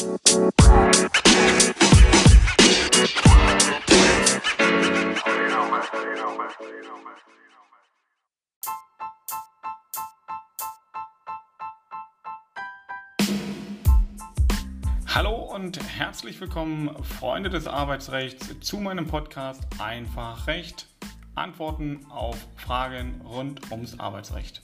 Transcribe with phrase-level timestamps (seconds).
[0.00, 0.14] Hallo
[15.34, 20.86] und herzlich willkommen, Freunde des Arbeitsrechts, zu meinem Podcast Einfach Recht.
[21.34, 24.62] Antworten auf Fragen rund ums Arbeitsrecht.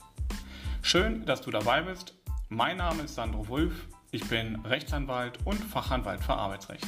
[0.81, 2.15] Schön, dass du dabei bist.
[2.49, 3.87] Mein Name ist Sandro Wulff.
[4.09, 6.87] Ich bin Rechtsanwalt und Fachanwalt für Arbeitsrecht.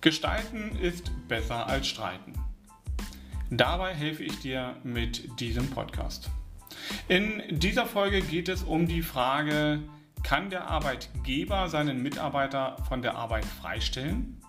[0.00, 2.32] Gestalten ist besser als streiten.
[3.50, 6.30] Dabei helfe ich dir mit diesem Podcast.
[7.06, 9.80] In dieser Folge geht es um die Frage,
[10.22, 14.40] kann der Arbeitgeber seinen Mitarbeiter von der Arbeit freistellen?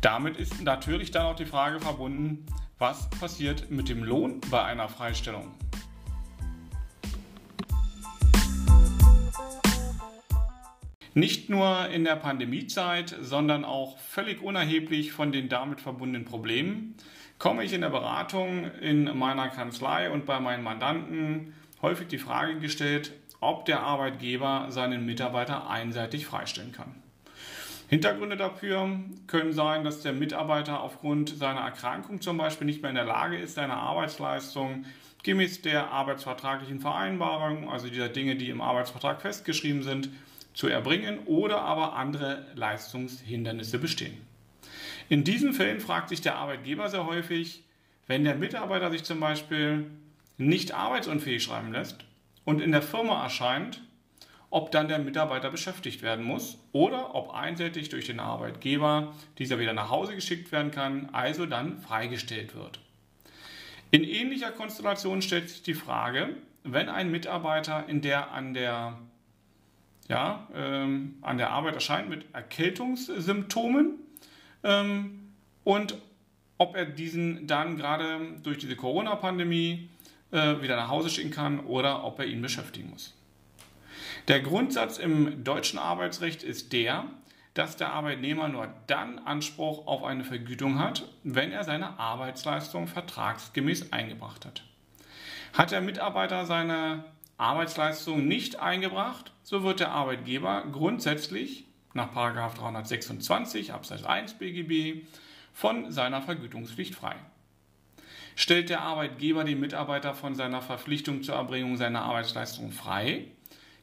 [0.00, 2.46] Damit ist natürlich dann auch die Frage verbunden,
[2.78, 5.54] was passiert mit dem Lohn bei einer Freistellung?
[11.14, 16.94] Nicht nur in der Pandemiezeit, sondern auch völlig unerheblich von den damit verbundenen Problemen
[17.40, 22.60] komme ich in der Beratung in meiner Kanzlei und bei meinen Mandanten häufig die Frage
[22.60, 26.94] gestellt, ob der Arbeitgeber seinen Mitarbeiter einseitig freistellen kann.
[27.88, 32.96] Hintergründe dafür können sein, dass der Mitarbeiter aufgrund seiner Erkrankung zum Beispiel nicht mehr in
[32.96, 34.84] der Lage ist, seine Arbeitsleistung
[35.24, 40.10] gemäß der arbeitsvertraglichen Vereinbarung, also dieser Dinge, die im Arbeitsvertrag festgeschrieben sind,
[40.54, 44.16] zu erbringen oder aber andere Leistungshindernisse bestehen.
[45.08, 47.64] In diesen Fällen fragt sich der Arbeitgeber sehr häufig,
[48.06, 49.86] wenn der Mitarbeiter sich zum Beispiel
[50.38, 52.04] nicht arbeitsunfähig schreiben lässt
[52.44, 53.82] und in der Firma erscheint,
[54.50, 59.72] ob dann der Mitarbeiter beschäftigt werden muss oder ob einseitig durch den Arbeitgeber dieser wieder
[59.72, 62.80] nach Hause geschickt werden kann, also dann freigestellt wird.
[63.92, 68.98] In ähnlicher Konstellation stellt sich die Frage, wenn ein Mitarbeiter in der an der
[70.10, 73.94] ja, ähm, an der Arbeit erscheint mit Erkältungssymptomen
[74.64, 75.32] ähm,
[75.62, 75.94] und
[76.58, 79.88] ob er diesen dann gerade durch diese Corona-Pandemie
[80.32, 83.16] äh, wieder nach Hause schicken kann oder ob er ihn beschäftigen muss.
[84.26, 87.04] Der Grundsatz im deutschen Arbeitsrecht ist der,
[87.54, 93.92] dass der Arbeitnehmer nur dann Anspruch auf eine Vergütung hat, wenn er seine Arbeitsleistung vertragsgemäß
[93.92, 94.64] eingebracht hat.
[95.52, 97.04] Hat der Mitarbeiter seine
[97.40, 101.64] Arbeitsleistung nicht eingebracht, so wird der Arbeitgeber grundsätzlich
[101.94, 105.04] nach 326 Absatz 1 BGB
[105.52, 107.16] von seiner Vergütungspflicht frei.
[108.36, 113.26] Stellt der Arbeitgeber den Mitarbeiter von seiner Verpflichtung zur Erbringung seiner Arbeitsleistung frei,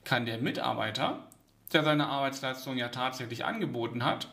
[0.03, 1.27] kann der Mitarbeiter,
[1.73, 4.29] der seine Arbeitsleistung ja tatsächlich angeboten hat,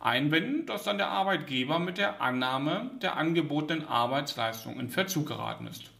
[0.00, 5.93] einwenden, dass dann der Arbeitgeber mit der Annahme der angebotenen Arbeitsleistung in Verzug geraten ist.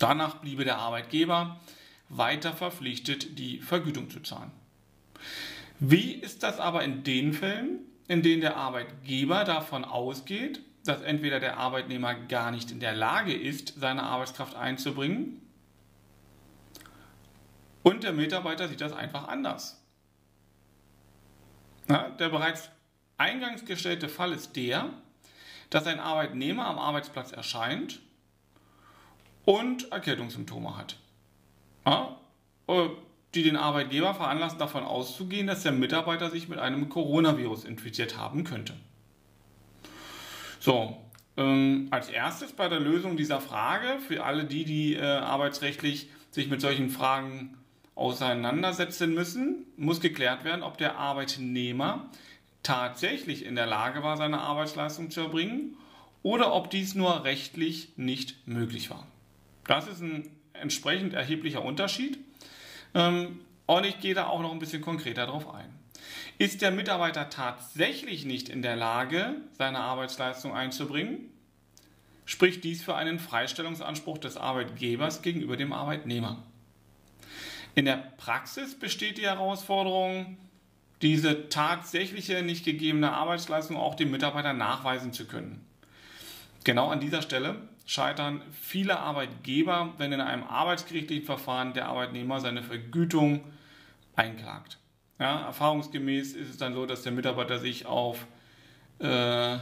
[0.00, 1.60] Danach bliebe der Arbeitgeber
[2.08, 4.50] weiter verpflichtet, die Vergütung zu zahlen.
[5.78, 11.38] Wie ist das aber in den Fällen, in denen der Arbeitgeber davon ausgeht, dass entweder
[11.38, 15.40] der Arbeitnehmer gar nicht in der Lage ist, seine Arbeitskraft einzubringen,
[17.82, 19.82] und der Mitarbeiter sieht das einfach anders.
[21.88, 22.70] Ja, der bereits
[23.16, 24.90] eingangs gestellte Fall ist der,
[25.70, 28.00] dass ein Arbeitnehmer am Arbeitsplatz erscheint
[29.44, 30.96] und Erkältungssymptome hat.
[31.86, 32.16] Ja,
[32.68, 32.88] äh,
[33.34, 38.44] die den Arbeitgeber veranlassen, davon auszugehen, dass der Mitarbeiter sich mit einem Coronavirus infiziert haben
[38.44, 38.74] könnte.
[40.58, 40.96] So,
[41.36, 46.48] ähm, als erstes bei der Lösung dieser Frage, für alle die, die äh, arbeitsrechtlich sich
[46.48, 47.56] mit solchen Fragen
[47.94, 52.10] auseinandersetzen müssen, muss geklärt werden, ob der Arbeitnehmer
[52.62, 55.76] tatsächlich in der Lage war, seine Arbeitsleistung zu erbringen
[56.22, 59.06] oder ob dies nur rechtlich nicht möglich war.
[59.66, 62.18] Das ist ein entsprechend erheblicher Unterschied.
[62.94, 65.72] Ähm, und ich gehe da auch noch ein bisschen konkreter darauf ein.
[66.38, 71.30] Ist der Mitarbeiter tatsächlich nicht in der Lage, seine Arbeitsleistung einzubringen,
[72.24, 76.42] spricht dies für einen Freistellungsanspruch des Arbeitgebers gegenüber dem Arbeitnehmer.
[77.74, 80.36] In der Praxis besteht die Herausforderung,
[81.02, 85.64] diese tatsächliche nicht gegebene Arbeitsleistung auch dem Mitarbeiter nachweisen zu können.
[86.64, 92.62] Genau an dieser Stelle scheitern viele Arbeitgeber, wenn in einem arbeitsgerichtlichen Verfahren der Arbeitnehmer seine
[92.62, 93.40] Vergütung
[94.14, 94.78] einklagt.
[95.18, 98.28] Ja, erfahrungsgemäß ist es dann so, dass der Mitarbeiter sich auf
[99.00, 99.56] äh,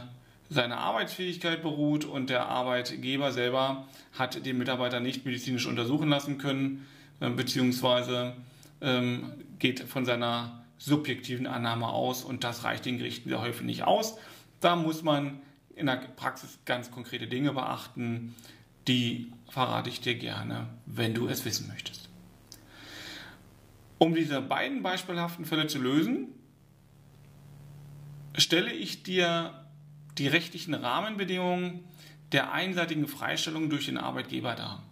[0.47, 6.85] seine Arbeitsfähigkeit beruht und der Arbeitgeber selber hat den Mitarbeiter nicht medizinisch untersuchen lassen können,
[7.21, 8.35] äh, beziehungsweise
[8.79, 13.85] ähm, geht von seiner subjektiven Annahme aus und das reicht den Gerichten sehr häufig nicht
[13.85, 14.19] aus.
[14.59, 15.41] Da muss man
[15.79, 18.35] in der Praxis ganz konkrete Dinge beachten.
[18.87, 22.09] Die verrate ich dir gerne, wenn du es wissen möchtest.
[23.97, 26.27] Um diese beiden beispielhaften Fälle zu lösen,
[28.37, 29.65] stelle ich dir
[30.17, 31.83] die rechtlichen Rahmenbedingungen
[32.31, 34.83] der einseitigen Freistellung durch den Arbeitgeber dar.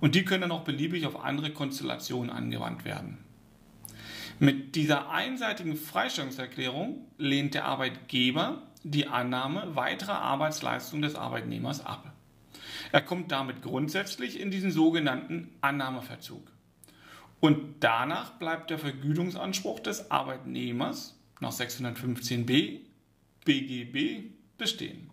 [0.00, 3.18] Und die können dann auch beliebig auf andere Konstellationen angewandt werden.
[4.38, 12.12] Mit dieser einseitigen Freistellungserklärung lehnt der Arbeitgeber die Annahme weiterer Arbeitsleistung des Arbeitnehmers ab.
[12.92, 16.46] Er kommt damit grundsätzlich in diesen sogenannten Annahmeverzug.
[17.40, 22.80] Und danach bleibt der Vergütungsanspruch des Arbeitnehmers nach 615b
[23.44, 25.10] BGB bestehen.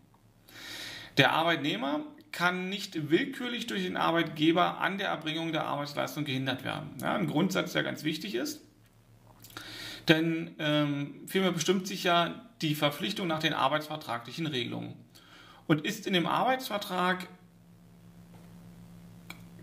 [1.18, 2.02] Der Arbeitnehmer
[2.32, 6.92] kann nicht willkürlich durch den Arbeitgeber an der Erbringung der Arbeitsleistung gehindert werden.
[7.02, 8.62] Ja, ein Grundsatz, der ganz wichtig ist.
[10.08, 14.96] Denn ähm, vielmehr bestimmt sich ja die Verpflichtung nach den arbeitsvertraglichen Regelungen.
[15.68, 17.28] Und ist in dem Arbeitsvertrag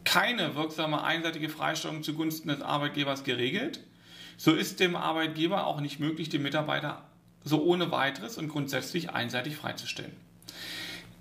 [0.04, 3.80] keine wirksame einseitige Freistellung zugunsten des Arbeitgebers geregelt,
[4.38, 7.04] so ist dem Arbeitgeber auch nicht möglich, den Mitarbeiter
[7.44, 10.16] so ohne weiteres und grundsätzlich einseitig freizustellen.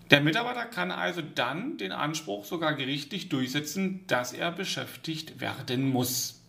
[0.09, 6.41] Der Mitarbeiter kann also dann den Anspruch sogar gerichtlich durchsetzen, dass er beschäftigt werden muss.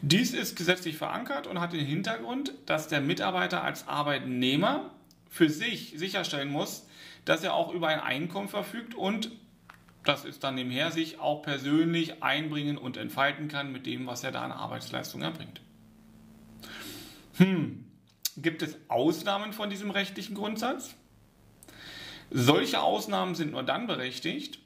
[0.00, 4.90] Dies ist gesetzlich verankert und hat den Hintergrund, dass der Mitarbeiter als Arbeitnehmer
[5.28, 6.86] für sich sicherstellen muss,
[7.24, 9.30] dass er auch über ein Einkommen verfügt und
[10.04, 14.32] das ist dann nebenher sich auch persönlich einbringen und entfalten kann mit dem, was er
[14.32, 15.60] da an Arbeitsleistung erbringt.
[17.36, 17.84] Hm,
[18.36, 20.94] gibt es Ausnahmen von diesem rechtlichen Grundsatz?
[22.30, 24.60] Solche Ausnahmen sind nur dann berechtigt,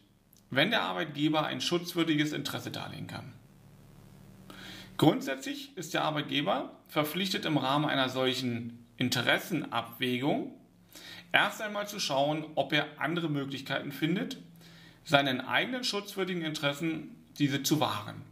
[0.50, 3.32] wenn der Arbeitgeber ein schutzwürdiges Interesse darlegen kann.
[5.02, 10.54] Grundsätzlich ist der Arbeitgeber verpflichtet im Rahmen einer solchen Interessenabwägung
[11.32, 14.38] erst einmal zu schauen, ob er andere Möglichkeiten findet,
[15.02, 18.22] seinen eigenen schutzwürdigen Interessen diese zu wahren.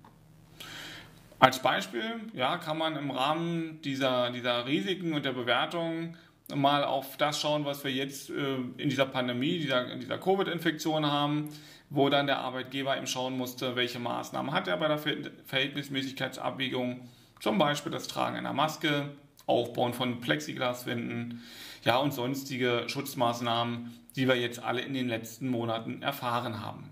[1.40, 6.16] Als Beispiel ja, kann man im Rahmen dieser, dieser Risiken und der Bewertung
[6.54, 11.48] mal auf das schauen, was wir jetzt äh, in dieser Pandemie, dieser, dieser Covid-Infektion haben,
[11.90, 17.08] wo dann der Arbeitgeber eben schauen musste, welche Maßnahmen hat er bei der Verhältnismäßigkeitsabwägung,
[17.40, 19.10] zum Beispiel das Tragen einer Maske,
[19.46, 21.42] Aufbauen von Plexiglaswänden,
[21.84, 26.90] ja und sonstige Schutzmaßnahmen, die wir jetzt alle in den letzten Monaten erfahren haben.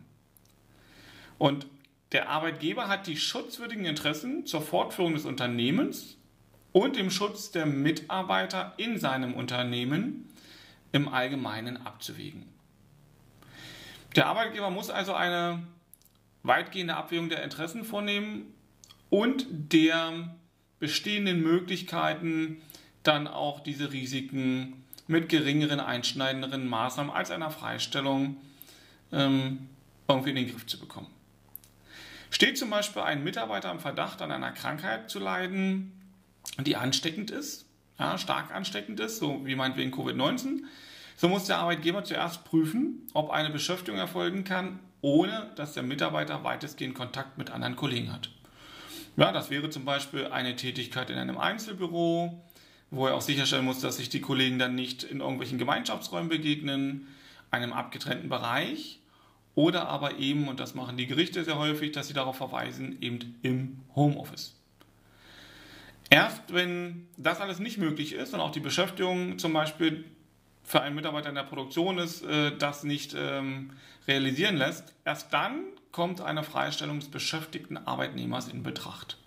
[1.39, 1.67] Und
[2.13, 6.18] der Arbeitgeber hat die schutzwürdigen Interessen zur Fortführung des Unternehmens
[6.79, 10.33] und dem Schutz der Mitarbeiter in seinem Unternehmen
[10.93, 12.45] im Allgemeinen abzuwägen.
[14.15, 15.65] Der Arbeitgeber muss also eine
[16.45, 18.55] weitgehende Abwägung der Interessen vornehmen
[19.11, 20.37] und der
[20.79, 22.63] bestehenden Möglichkeiten
[23.03, 28.37] dann auch diese Risiken mit geringeren, einschneidenderen Maßnahmen als einer Freistellung
[29.11, 29.69] ähm,
[30.07, 31.09] irgendwie in den Griff zu bekommen.
[32.31, 35.98] Steht zum Beispiel ein Mitarbeiter im Verdacht, an einer Krankheit zu leiden,
[36.65, 37.67] die ansteckend ist,
[37.99, 40.63] ja, stark ansteckend ist, so wie meinetwegen Covid-19,
[41.17, 46.45] so muss der Arbeitgeber zuerst prüfen, ob eine Beschäftigung erfolgen kann, ohne dass der Mitarbeiter
[46.45, 48.31] weitestgehend Kontakt mit anderen Kollegen hat.
[49.17, 52.41] Ja, das wäre zum Beispiel eine Tätigkeit in einem Einzelbüro,
[52.91, 57.09] wo er auch sicherstellen muss, dass sich die Kollegen dann nicht in irgendwelchen Gemeinschaftsräumen begegnen,
[57.51, 59.01] einem abgetrennten Bereich
[59.55, 63.37] oder aber eben, und das machen die Gerichte sehr häufig, dass sie darauf verweisen, eben
[63.43, 64.58] im Homeoffice.
[66.11, 70.05] Erst wenn das alles nicht möglich ist und auch die Beschäftigung zum Beispiel
[70.63, 73.73] für einen Mitarbeiter in der Produktion ist, äh, das nicht ähm,
[74.07, 79.19] realisieren lässt, erst dann kommt eine Freistellung des beschäftigten Arbeitnehmers in Betracht.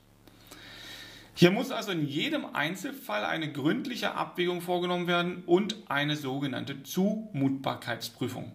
[1.33, 8.51] Hier muss also in jedem Einzelfall eine gründliche Abwägung vorgenommen werden und eine sogenannte Zumutbarkeitsprüfung.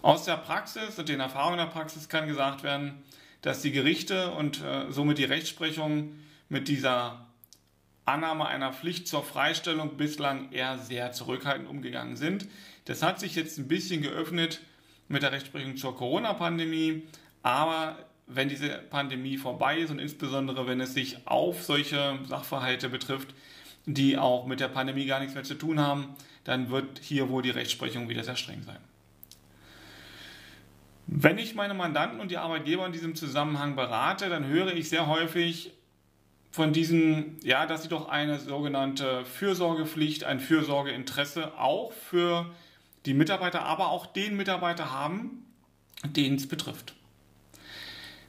[0.00, 3.02] Aus der Praxis und den Erfahrungen der Praxis kann gesagt werden,
[3.42, 6.14] dass die Gerichte und äh, somit die Rechtsprechung
[6.50, 7.26] mit dieser
[8.04, 12.48] Annahme einer Pflicht zur Freistellung bislang eher sehr zurückhaltend umgegangen sind.
[12.84, 14.60] Das hat sich jetzt ein bisschen geöffnet
[15.08, 17.04] mit der Rechtsprechung zur Corona-Pandemie,
[17.42, 23.34] aber wenn diese Pandemie vorbei ist und insbesondere wenn es sich auf solche Sachverhalte betrifft,
[23.86, 26.14] die auch mit der Pandemie gar nichts mehr zu tun haben,
[26.44, 28.78] dann wird hier wohl die Rechtsprechung wieder sehr streng sein.
[31.06, 35.06] Wenn ich meine Mandanten und die Arbeitgeber in diesem Zusammenhang berate, dann höre ich sehr
[35.06, 35.72] häufig
[36.50, 42.46] von diesen, ja, dass sie doch eine sogenannte Fürsorgepflicht, ein Fürsorgeinteresse auch für
[43.06, 45.46] die Mitarbeiter, aber auch den Mitarbeiter haben,
[46.04, 46.94] den es betrifft.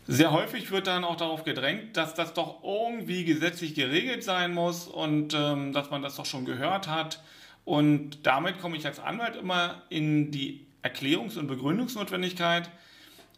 [0.08, 4.88] Sehr häufig wird dann auch darauf gedrängt, dass das doch irgendwie gesetzlich geregelt sein muss
[4.88, 7.24] und ähm, dass man das doch schon gehört hat.
[7.66, 12.70] Und damit komme ich als Anwalt immer in die Erklärungs- und Begründungsnotwendigkeit.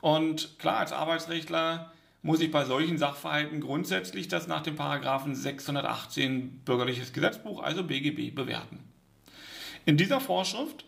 [0.01, 1.92] Und klar, als Arbeitsrechtler
[2.23, 8.33] muss ich bei solchen Sachverhalten grundsätzlich das nach dem Paragraphen 618 Bürgerliches Gesetzbuch, also BGB,
[8.33, 8.79] bewerten.
[9.85, 10.85] In dieser Vorschrift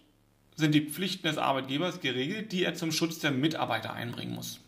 [0.56, 4.62] sind die Pflichten des Arbeitgebers geregelt, die er zum Schutz der Mitarbeiter einbringen muss.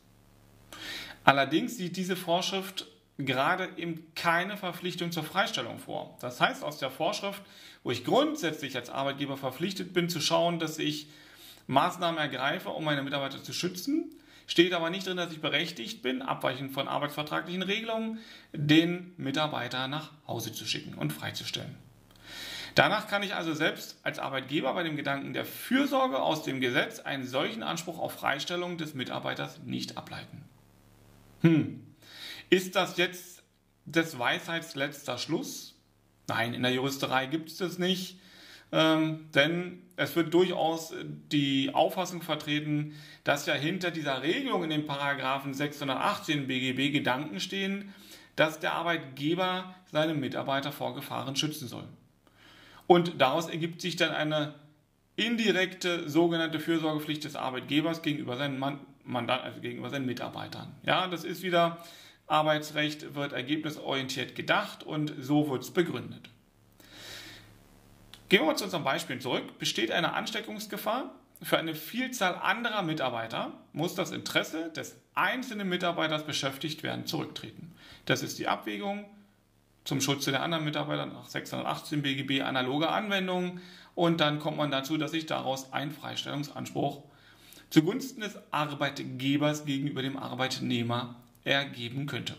[1.23, 6.17] Allerdings sieht diese Vorschrift gerade eben keine Verpflichtung zur Freistellung vor.
[6.19, 7.41] Das heißt, aus der Vorschrift,
[7.83, 11.07] wo ich grundsätzlich als Arbeitgeber verpflichtet bin, zu schauen, dass ich
[11.67, 14.11] Maßnahmen ergreife, um meine Mitarbeiter zu schützen,
[14.47, 18.19] steht aber nicht drin, dass ich berechtigt bin, abweichend von arbeitsvertraglichen Regelungen,
[18.53, 21.75] den Mitarbeiter nach Hause zu schicken und freizustellen.
[22.73, 26.99] Danach kann ich also selbst als Arbeitgeber bei dem Gedanken der Fürsorge aus dem Gesetz
[26.99, 30.43] einen solchen Anspruch auf Freistellung des Mitarbeiters nicht ableiten.
[31.41, 31.83] Hm,
[32.49, 33.43] ist das jetzt
[33.85, 35.75] des Weisheits letzter Schluss?
[36.27, 38.19] Nein, in der Juristerei gibt es das nicht.
[38.71, 40.93] Ähm, denn es wird durchaus
[41.31, 42.93] die Auffassung vertreten,
[43.23, 47.93] dass ja hinter dieser Regelung in den Paragraphen 618 BGB Gedanken stehen,
[48.35, 51.85] dass der Arbeitgeber seine Mitarbeiter vor Gefahren schützen soll.
[52.85, 54.53] Und daraus ergibt sich dann eine
[55.15, 60.75] indirekte sogenannte Fürsorgepflicht des Arbeitgebers gegenüber seinen Mandanten, also gegenüber seinen Mitarbeitern.
[60.83, 61.83] Ja, das ist wieder
[62.27, 66.29] Arbeitsrecht wird ergebnisorientiert gedacht und so wird es begründet.
[68.29, 69.57] Gehen wir mal zu unserem Beispiel zurück.
[69.57, 76.83] Besteht eine Ansteckungsgefahr für eine Vielzahl anderer Mitarbeiter, muss das Interesse des einzelnen Mitarbeiters beschäftigt
[76.83, 77.73] werden zurücktreten.
[78.05, 79.05] Das ist die Abwägung
[79.83, 83.61] zum Schutze der anderen Mitarbeiter nach 618 BGB analoge Anwendungen
[83.95, 87.03] und dann kommt man dazu, dass sich daraus ein Freistellungsanspruch
[87.69, 92.35] zugunsten des Arbeitgebers gegenüber dem Arbeitnehmer ergeben könnte.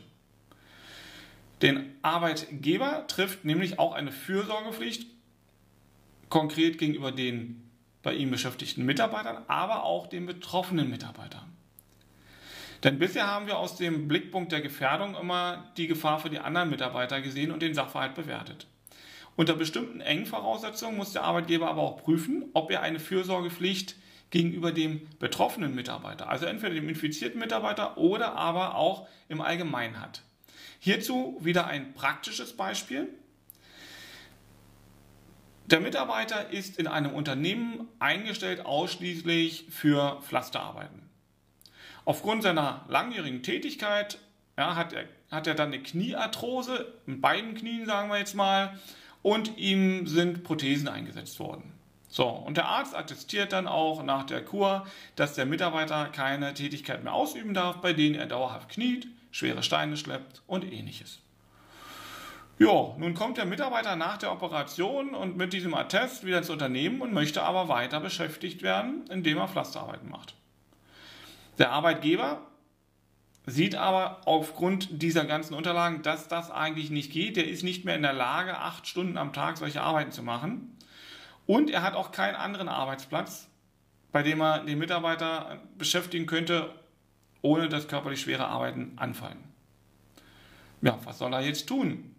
[1.63, 5.07] Den Arbeitgeber trifft nämlich auch eine Fürsorgepflicht
[6.29, 7.71] konkret gegenüber den
[8.03, 11.57] bei ihm beschäftigten Mitarbeitern, aber auch den betroffenen Mitarbeitern.
[12.85, 16.71] Denn bisher haben wir aus dem Blickpunkt der Gefährdung immer die Gefahr für die anderen
[16.71, 18.67] Mitarbeiter gesehen und den Sachverhalt bewertet.
[19.35, 23.97] Unter bestimmten engen Voraussetzungen muss der Arbeitgeber aber auch prüfen, ob er eine Fürsorgepflicht
[24.31, 30.23] gegenüber dem betroffenen Mitarbeiter, also entweder dem infizierten Mitarbeiter oder aber auch im Allgemeinen hat.
[30.81, 33.09] Hierzu wieder ein praktisches Beispiel.
[35.71, 41.03] Der Mitarbeiter ist in einem Unternehmen eingestellt ausschließlich für Pflasterarbeiten.
[42.07, 44.19] Aufgrund seiner langjährigen Tätigkeit
[44.57, 48.79] ja, hat, er, hat er dann eine Kniearthrose, in beiden Knien sagen wir jetzt mal,
[49.21, 51.75] und ihm sind Prothesen eingesetzt worden.
[52.09, 57.05] So, und der Arzt attestiert dann auch nach der Kur, dass der Mitarbeiter keine Tätigkeit
[57.05, 61.21] mehr ausüben darf, bei denen er dauerhaft kniet, schwere Steine schleppt und ähnliches.
[62.59, 67.01] Ja, nun kommt der Mitarbeiter nach der Operation und mit diesem Attest wieder ins Unternehmen
[67.01, 70.35] und möchte aber weiter beschäftigt werden, indem er Pflasterarbeiten macht.
[71.59, 72.43] Der Arbeitgeber
[73.47, 77.37] sieht aber aufgrund dieser ganzen Unterlagen, dass das eigentlich nicht geht.
[77.37, 80.77] Der ist nicht mehr in der Lage, acht Stunden am Tag solche Arbeiten zu machen.
[81.47, 83.49] Und er hat auch keinen anderen Arbeitsplatz,
[84.11, 86.75] bei dem er den Mitarbeiter beschäftigen könnte,
[87.41, 89.45] ohne dass körperlich schwere Arbeiten anfallen.
[90.83, 92.17] Ja, was soll er jetzt tun?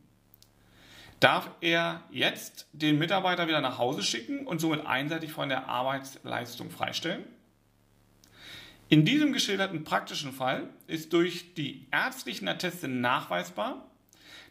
[1.20, 6.70] Darf er jetzt den Mitarbeiter wieder nach Hause schicken und somit einseitig von der Arbeitsleistung
[6.70, 7.26] freistellen?
[8.88, 13.86] In diesem geschilderten praktischen Fall ist durch die ärztlichen Atteste nachweisbar,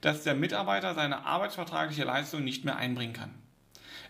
[0.00, 3.34] dass der Mitarbeiter seine arbeitsvertragliche Leistung nicht mehr einbringen kann.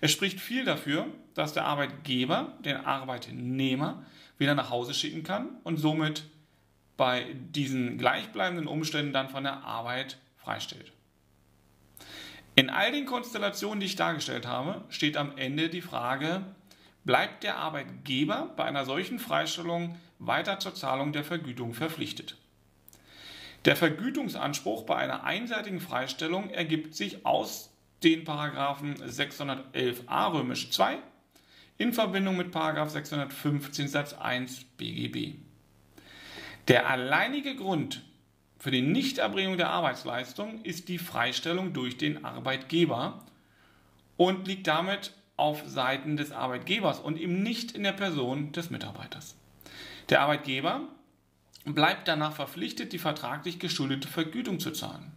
[0.00, 4.04] Es spricht viel dafür, dass der Arbeitgeber den Arbeitnehmer
[4.36, 6.24] wieder nach Hause schicken kann und somit
[6.96, 10.92] bei diesen gleichbleibenden Umständen dann von der Arbeit freistellt.
[12.58, 16.42] In all den Konstellationen, die ich dargestellt habe, steht am Ende die Frage,
[17.04, 22.36] bleibt der Arbeitgeber bei einer solchen Freistellung weiter zur Zahlung der Vergütung verpflichtet?
[23.64, 27.70] Der Vergütungsanspruch bei einer einseitigen Freistellung ergibt sich aus
[28.02, 30.98] den Paragraphen 611a römisch 2
[31.76, 35.36] in Verbindung mit Paragraph 615 Satz 1 BGB.
[36.66, 38.02] Der alleinige Grund
[38.58, 43.24] für die Nichterbringung der Arbeitsleistung ist die Freistellung durch den Arbeitgeber
[44.16, 49.36] und liegt damit auf Seiten des Arbeitgebers und eben nicht in der Person des Mitarbeiters.
[50.08, 50.80] Der Arbeitgeber
[51.64, 55.12] bleibt danach verpflichtet, die vertraglich geschuldete Vergütung zu zahlen.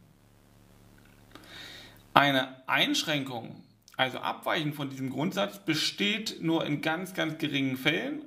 [2.13, 3.63] Eine Einschränkung,
[3.97, 8.25] also Abweichen von diesem Grundsatz, besteht nur in ganz, ganz geringen Fällen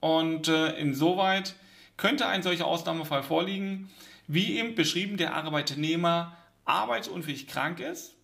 [0.00, 1.54] und äh, insoweit
[1.96, 3.90] könnte ein solcher Ausnahmefall vorliegen,
[4.28, 8.14] wie eben beschrieben der Arbeitnehmer arbeitsunfähig krank ist,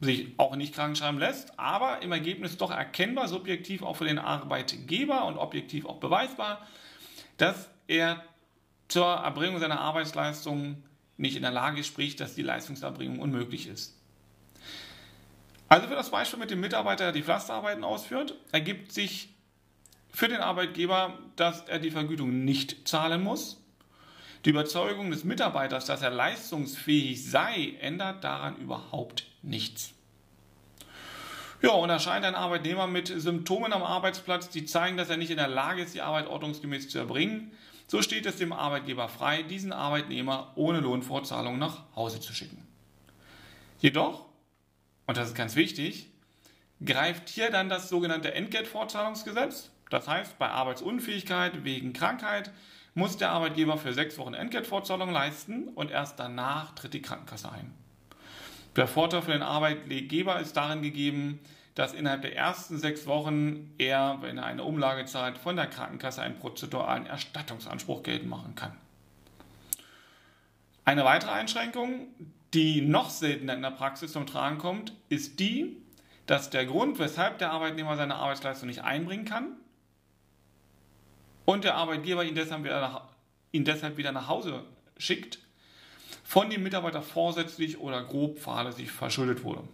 [0.00, 4.18] sich auch nicht krank schreiben lässt, aber im Ergebnis doch erkennbar, subjektiv auch für den
[4.18, 6.66] Arbeitgeber und objektiv auch beweisbar,
[7.36, 8.24] dass er
[8.88, 10.82] zur Erbringung seiner Arbeitsleistung
[11.18, 13.96] nicht in der Lage ist, sprich, dass die Leistungserbringung unmöglich ist.
[15.68, 19.28] Also für das Beispiel mit dem Mitarbeiter, der die Pflasterarbeiten ausführt, ergibt sich
[20.08, 23.62] für den Arbeitgeber, dass er die Vergütung nicht zahlen muss.
[24.44, 29.92] Die Überzeugung des Mitarbeiters, dass er leistungsfähig sei, ändert daran überhaupt nichts.
[31.62, 35.36] Ja, und erscheint ein Arbeitnehmer mit Symptomen am Arbeitsplatz, die zeigen, dass er nicht in
[35.36, 37.52] der Lage ist, die Arbeit ordnungsgemäß zu erbringen,
[37.86, 42.66] so steht es dem Arbeitgeber frei, diesen Arbeitnehmer ohne Lohnfortzahlung nach Hause zu schicken.
[43.80, 44.24] Jedoch,
[45.06, 46.06] und das ist ganz wichtig,
[46.82, 49.70] greift hier dann das sogenannte Entgeltfortzahlungsgesetz.
[49.90, 52.52] Das heißt, bei Arbeitsunfähigkeit wegen Krankheit
[52.94, 57.72] muss der Arbeitgeber für sechs Wochen Entgeltfortzahlung leisten und erst danach tritt die Krankenkasse ein.
[58.76, 61.40] Der Vorteil für den Arbeitgeber ist darin gegeben,
[61.74, 66.22] dass innerhalb der ersten sechs Wochen er, wenn er eine Umlage zahlt, von der Krankenkasse
[66.22, 68.76] einen prozeduralen Erstattungsanspruch geltend machen kann.
[70.84, 72.08] Eine weitere Einschränkung,
[72.52, 75.76] die noch seltener in der Praxis zum Tragen kommt, ist die,
[76.26, 79.56] dass der Grund, weshalb der Arbeitnehmer seine Arbeitsleistung nicht einbringen kann
[81.44, 83.02] und der Arbeitgeber ihn deshalb wieder nach,
[83.52, 84.64] ihn deshalb wieder nach Hause
[84.98, 85.38] schickt,
[86.24, 89.64] von dem Mitarbeiter vorsätzlich oder grob fahrlässig verschuldet wurde.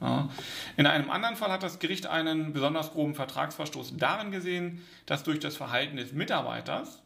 [0.00, 0.30] Ja.
[0.76, 5.40] In einem anderen Fall hat das Gericht einen besonders groben Vertragsverstoß darin gesehen, dass durch
[5.40, 7.02] das Verhalten des Mitarbeiters,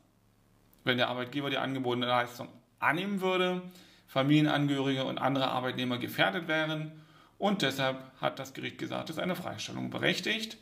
[0.85, 2.49] wenn der Arbeitgeber die angebotene Leistung
[2.79, 3.63] annehmen würde,
[4.07, 6.93] Familienangehörige und andere Arbeitnehmer gefährdet wären
[7.39, 10.57] und deshalb hat das Gericht gesagt, ist eine Freistellung berechtigt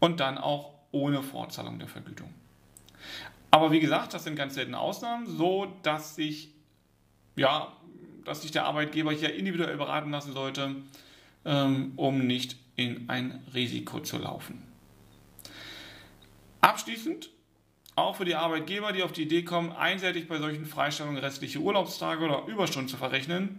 [0.00, 2.32] und dann auch ohne Fortzahlung der Vergütung.
[3.50, 6.50] Aber wie gesagt, das sind ganz seltene Ausnahmen, so dass sich
[7.36, 7.72] ja,
[8.24, 10.76] dass sich der Arbeitgeber hier individuell beraten lassen sollte,
[11.44, 14.62] ähm, um nicht in ein Risiko zu laufen.
[16.60, 17.30] Abschließend,
[17.96, 22.24] auch für die Arbeitgeber, die auf die Idee kommen, einseitig bei solchen Freistellungen restliche Urlaubstage
[22.24, 23.58] oder Überstunden zu verrechnen,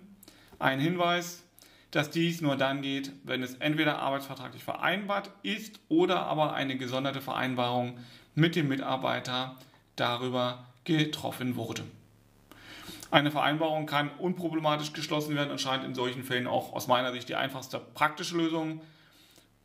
[0.59, 1.43] ein Hinweis,
[1.91, 7.21] dass dies nur dann geht, wenn es entweder arbeitsvertraglich vereinbart ist oder aber eine gesonderte
[7.21, 7.99] Vereinbarung
[8.33, 9.57] mit dem Mitarbeiter
[9.97, 11.83] darüber getroffen wurde.
[13.11, 17.27] Eine Vereinbarung kann unproblematisch geschlossen werden und scheint in solchen Fällen auch aus meiner Sicht
[17.27, 18.81] die einfachste praktische Lösung.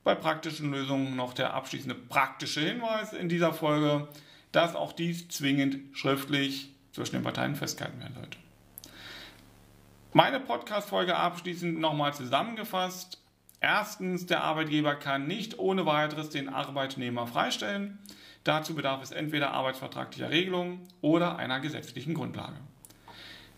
[0.02, 4.08] Bei praktischen Lösungen noch der abschließende praktische Hinweis in dieser Folge,
[4.50, 8.38] dass auch dies zwingend schriftlich zwischen den Parteien festgehalten werden sollte.
[10.16, 13.22] Meine Podcast-Folge abschließend nochmal zusammengefasst.
[13.60, 17.98] Erstens, der Arbeitgeber kann nicht ohne weiteres den Arbeitnehmer freistellen.
[18.42, 22.56] Dazu bedarf es entweder arbeitsvertraglicher Regelung oder einer gesetzlichen Grundlage.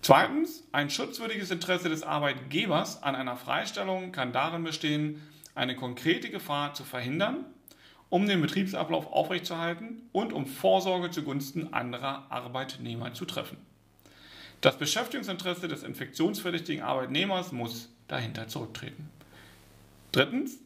[0.03, 5.23] Zweitens, ein schutzwürdiges Interesse des Arbeitgebers an einer Freistellung kann darin bestehen,
[5.55, 7.44] eine konkrete Gefahr zu verhindern,
[8.09, 13.67] um den Betriebsablauf aufrechtzuerhalten und um Vorsorge zugunsten anderer Arbeitnehmer zu treffen.
[14.61, 19.09] Das Beschäftigungsinteresse des infektionsverdächtigen Arbeitnehmers muss dahinter zurücktreten.
[20.12, 20.59] Drittens,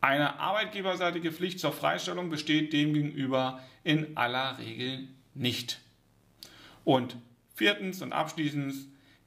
[0.00, 5.80] eine arbeitgeberseitige Pflicht zur Freistellung besteht demgegenüber in aller Regel nicht.
[6.84, 7.16] Und
[7.54, 8.72] Viertens und abschließend,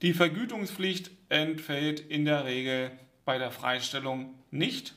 [0.01, 2.91] die Vergütungspflicht entfällt in der Regel
[3.25, 4.95] bei der Freistellung nicht.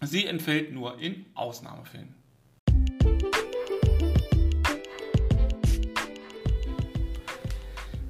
[0.00, 2.14] Sie entfällt nur in Ausnahmefällen.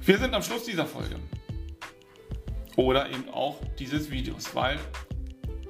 [0.07, 1.17] Wir sind am Schluss dieser Folge.
[2.77, 4.79] Oder eben auch dieses Videos, weil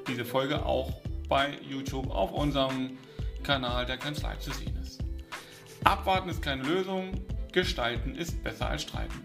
[0.07, 2.99] diese Folge auch bei YouTube auf unserem
[3.41, 5.03] Kanal der Kanzlei zu sehen ist.
[5.83, 7.13] Abwarten ist keine Lösung.
[7.51, 9.23] Gestalten ist besser als streiten.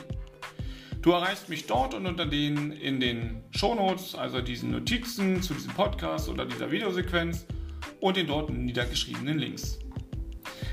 [1.01, 5.71] Du erreichst mich dort und unter den in den Shownotes, also diesen Notizen zu diesem
[5.73, 7.45] Podcast oder dieser Videosequenz
[8.01, 9.79] und den dort niedergeschriebenen Links.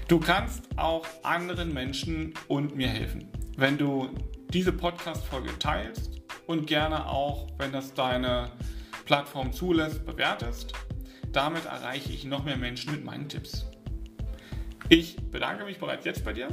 [0.09, 4.09] Du kannst auch anderen Menschen und mir helfen, wenn du
[4.53, 8.51] diese Podcast-Folge teilst und gerne auch, wenn das deine
[9.05, 10.73] Plattform zulässt, bewertest.
[11.31, 13.65] Damit erreiche ich noch mehr Menschen mit meinen Tipps.
[14.93, 16.49] Ich bedanke mich bereits jetzt bei dir.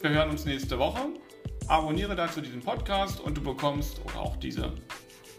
[0.00, 1.08] Wir hören uns nächste Woche.
[1.66, 4.72] Abonniere dazu diesen Podcast und du bekommst auch diese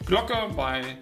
[0.05, 0.97] Glocke bei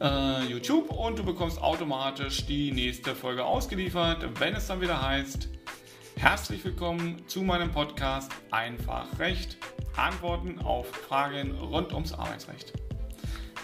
[0.00, 5.50] äh, YouTube und du bekommst automatisch die nächste Folge ausgeliefert, wenn es dann wieder heißt,
[6.16, 9.58] Herzlich willkommen zu meinem Podcast Einfach Recht.
[9.96, 12.72] Antworten auf Fragen rund ums Arbeitsrecht.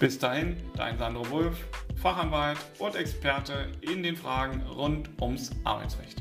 [0.01, 1.65] Bis dahin, dein Sandro Wulff,
[1.97, 6.21] Fachanwalt und Experte in den Fragen rund ums Arbeitsrecht.